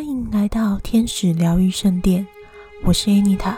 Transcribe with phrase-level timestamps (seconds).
[0.00, 2.26] 欢迎来到天使疗愈圣殿，
[2.84, 3.54] 我是 Anita，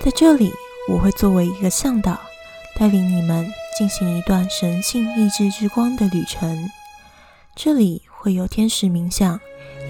[0.00, 0.52] 在这里
[0.88, 2.20] 我会作为一个向导，
[2.78, 6.70] 带领你们进行一段神性意志之光的旅程。
[7.56, 9.40] 这里会有天使冥想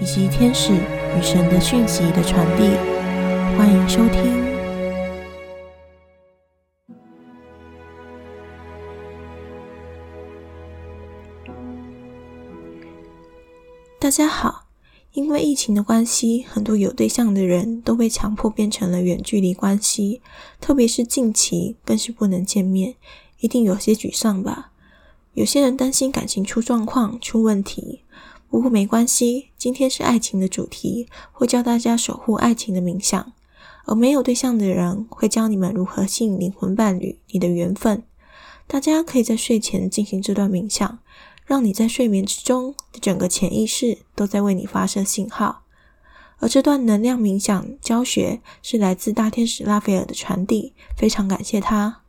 [0.01, 2.63] 以及天使与神的讯息的传递，
[3.55, 4.41] 欢迎收听。
[13.99, 14.60] 大家好。
[15.13, 20.21] 因为疫情的关系，很多有对象的人都被强迫变成了远距离关系，
[20.61, 22.95] 特别是近期更是不能见面，
[23.41, 24.71] 一定有些沮丧吧？
[25.33, 28.03] 有些人担心感情出状况、出问题，
[28.49, 33.33] 不过没关系，今天是爱情的主题，会教大家守护爱情的冥想，
[33.85, 38.03] 而没有对象的人会教你们如何吸引灵魂伴侣、你的缘分。
[38.65, 40.99] 大家可以在睡前进行这段冥想。
[41.51, 45.63] 让你在睡眠之中整个潜意识都在为你发射信号，
[46.37, 52.03] 而这段能量冥想教学是来自大天使拉斐尔的传递，非常感谢他。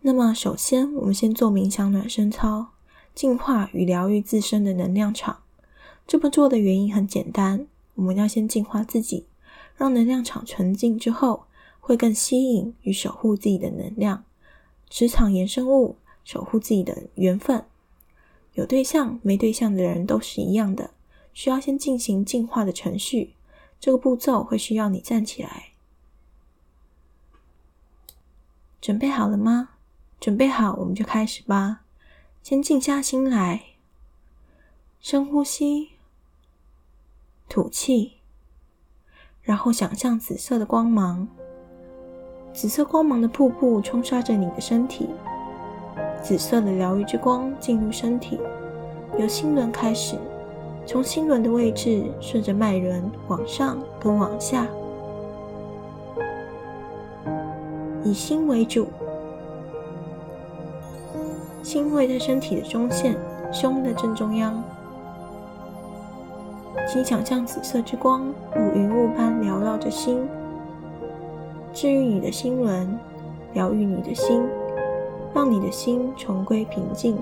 [0.00, 2.72] 那么，首先我们先做冥想暖身操，
[3.14, 5.42] 净化与疗愈自身的能量场。
[6.04, 9.26] 这么做的原因很简单，我们要先净化自己，
[9.76, 11.44] 让能量场纯净之后，
[11.78, 14.24] 会更吸引与守护自己的能量，
[14.90, 17.64] 磁场延伸物，守护自己的缘分。
[18.54, 20.90] 有对象没对象的人都是一样的，
[21.32, 23.34] 需要先进行进化的程序。
[23.78, 25.72] 这个步骤会需要你站起来，
[28.80, 29.70] 准备好了吗？
[30.18, 31.82] 准备好，我们就开始吧。
[32.42, 33.64] 先静下心来，
[35.00, 35.90] 深呼吸，
[37.48, 38.14] 吐气，
[39.42, 41.28] 然后想象紫色的光芒，
[42.54, 45.10] 紫色光芒的瀑布冲刷着你的身体。
[46.24, 48.40] 紫色的疗愈之光进入身体，
[49.18, 50.16] 由心轮开始，
[50.86, 54.66] 从心轮的位置顺着脉轮往上跟往下，
[58.02, 58.86] 以心为主，
[61.62, 63.14] 心位在身体的中线，
[63.52, 64.64] 胸的正中央。
[66.90, 70.26] 请想象紫色之光如云雾般缭绕着心，
[71.74, 72.98] 治愈你的心轮，
[73.52, 74.42] 疗愈你的心。
[75.34, 77.18] 让你的心重归平静。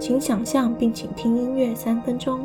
[0.00, 2.40] 请想象并请听音乐三分钟。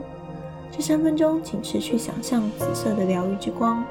[0.71, 3.83] 这三分钟，请持续想象紫色的疗愈之光。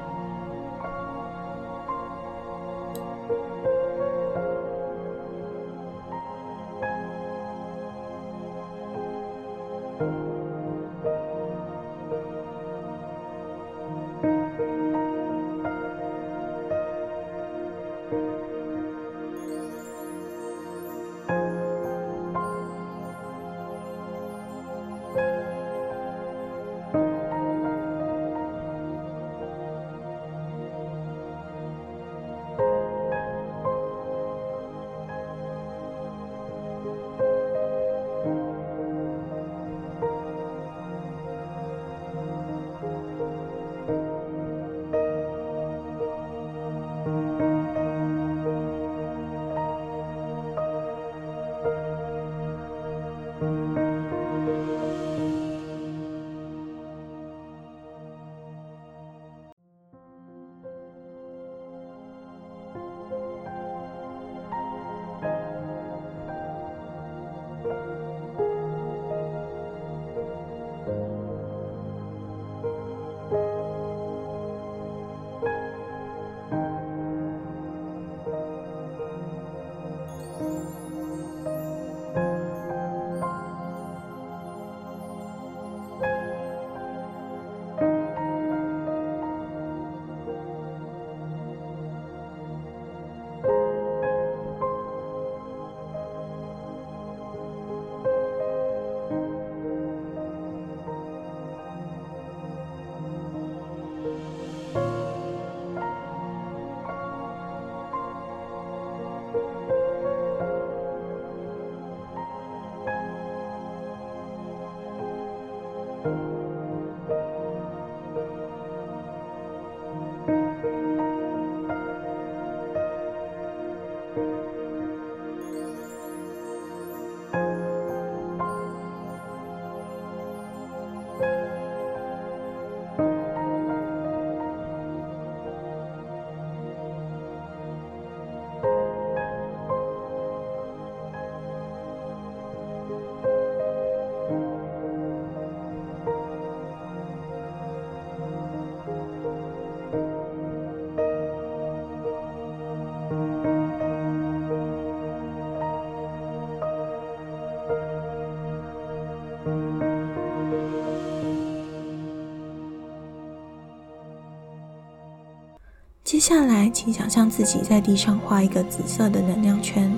[166.27, 169.95] 下来，请想象自己在地上画一个紫色的能量圈。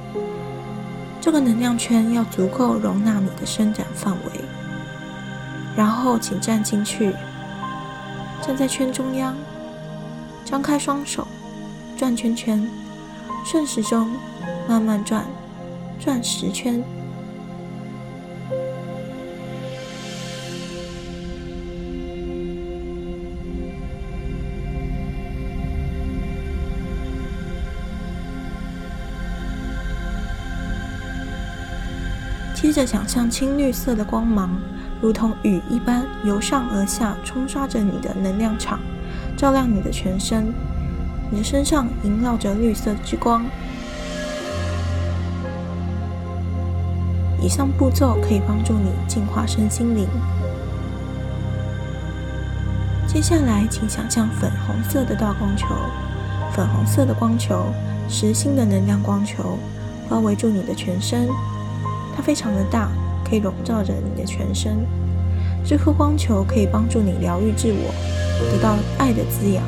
[1.22, 4.42] 这个能量圈要足够容纳你的伸展范围。
[5.74, 7.14] 然后，请站进去，
[8.46, 9.38] 站在圈中央，
[10.44, 11.26] 张开双手，
[11.96, 12.70] 转圈圈，
[13.46, 14.12] 顺时钟
[14.68, 15.24] 慢慢转，
[15.98, 16.84] 转十圈。
[32.60, 34.50] 接着，想象青绿色的光芒，
[35.00, 38.80] 如同雨一般由上而下冲刷着你的能量场，
[39.38, 40.52] 照亮你的全身。
[41.30, 43.46] 你的身上萦绕着绿色之光。
[47.40, 50.08] 以上步骤可以帮助你净化身心灵。
[53.06, 55.68] 接下来，请想象粉红色的大光球，
[56.54, 57.68] 粉红色的光球，
[58.10, 59.60] 实心的能量光球，
[60.10, 61.30] 包围住你的全身。
[62.18, 62.90] 它非常的大，
[63.24, 64.80] 可以笼罩着你的全身。
[65.64, 67.94] 这颗光球可以帮助你疗愈自我，
[68.52, 69.64] 得到爱的滋养。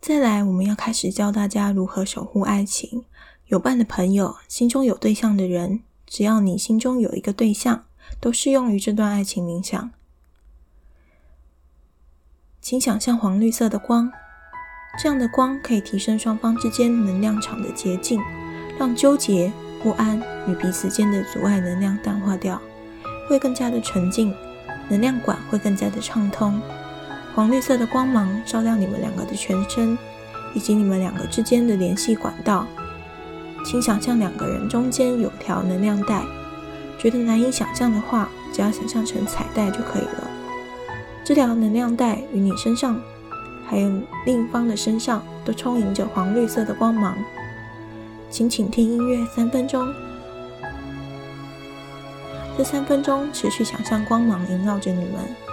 [0.00, 3.04] 再来，我们要开始教大家如何守护爱情。
[3.46, 5.82] 有伴的朋友，心中有对象的人。
[6.12, 7.86] 只要你心中有一个对象，
[8.20, 9.90] 都适用于这段爱情冥想。
[12.60, 14.12] 请想象黄绿色的光，
[15.02, 18.20] 这样的光可以提升双方之间能量场的洁净，
[18.78, 19.50] 让纠结、
[19.82, 22.60] 不安与彼此间的阻碍能量淡化掉，
[23.26, 24.34] 会更加的纯净，
[24.90, 26.60] 能量管会更加的畅通。
[27.34, 29.96] 黄绿色的光芒照亮你们两个的全身，
[30.52, 32.66] 以及你们两个之间的联系管道。
[33.64, 36.22] 请想象两个人中间有条能量带，
[36.98, 40.30] 觉得难以想象的话，只要想象成彩带就可以了。
[41.24, 43.00] 这条能量带与你身上，
[43.66, 43.90] 还有
[44.26, 47.16] 另一方的身上，都充盈着黄绿色的光芒。
[48.28, 49.86] 请请听音乐三分钟，
[52.58, 55.51] 这三分钟持续想象光芒萦绕着你们。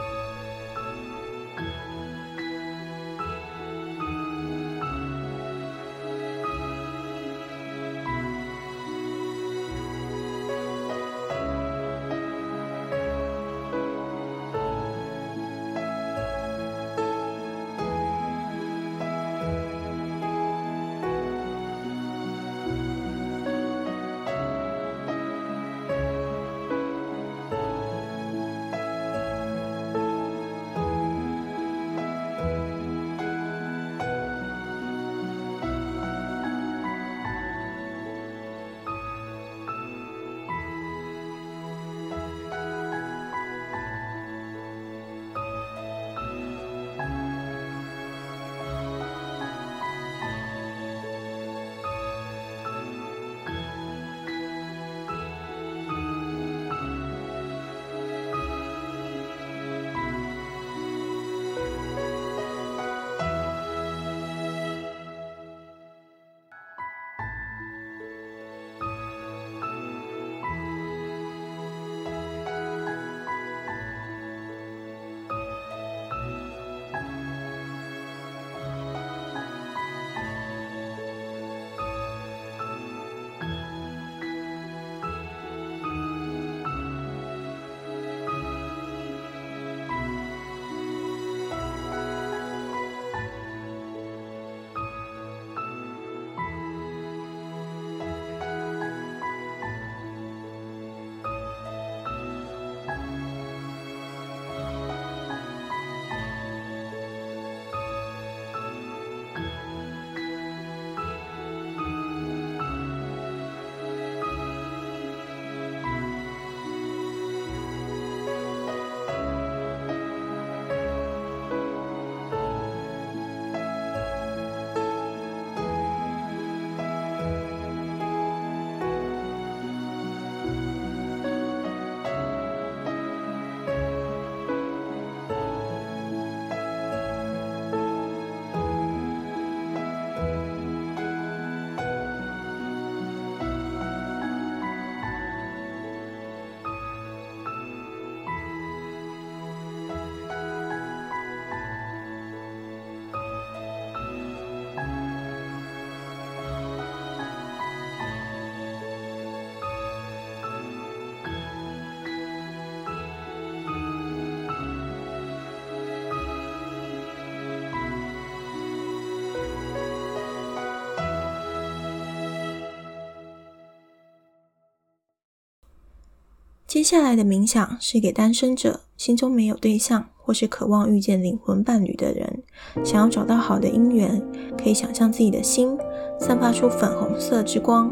[176.80, 182.42] 接下来的冥想是给单身者、心中没有对象或是渴望遇见灵魂伴侣的人，
[182.86, 184.22] 想要找到好的姻缘，
[184.58, 185.78] 可以想象自己的心
[186.22, 187.92] 散发出粉红色之光，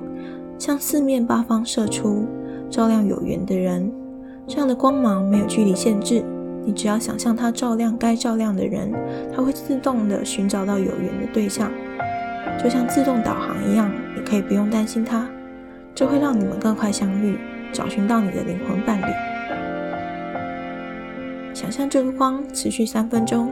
[0.58, 2.26] 向四面八方射出，
[2.70, 3.92] 照亮有缘的人。
[4.48, 6.24] 这样的光芒没有距离限制，
[6.66, 8.90] 你只要想象它照亮该照亮的人，
[9.36, 11.70] 它会自动的寻找到有缘的对象，
[12.64, 15.30] 就像自动导航一样，你可以不用担心它，
[15.94, 17.38] 这会让你们更快相遇。
[17.72, 19.06] 找寻到你的灵魂伴侣，
[21.54, 23.52] 想象这个光持续三分钟。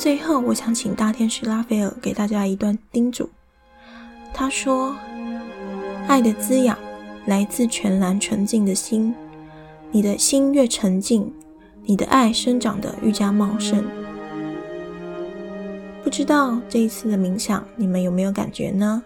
[0.00, 3.28] 最后，我想请大天使拉斐尔给大家一段叮嘱。
[4.32, 4.96] 他说
[6.08, 6.74] ：“爱的滋养
[7.26, 9.14] 来自全然纯净的心，
[9.90, 11.30] 你的心越沉静，
[11.84, 13.84] 你的爱生长得愈加茂盛。”
[16.02, 19.02] 不知道这一次的冥想你们有没有感觉呢？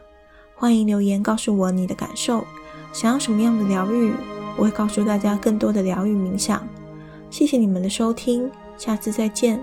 [0.54, 2.44] 欢迎留言告诉我你的感受。
[2.92, 4.12] 想要什么样的疗愈，
[4.56, 6.64] 我会告诉大家更多的疗愈冥想。
[7.30, 8.48] 谢谢你们的收听，
[8.78, 9.58] 下次再见。